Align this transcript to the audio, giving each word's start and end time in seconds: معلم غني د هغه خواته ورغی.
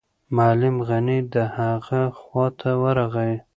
معلم 0.35 0.75
غني 0.89 1.19
د 1.33 1.35
هغه 1.57 2.01
خواته 2.19 2.71
ورغی. 2.81 3.33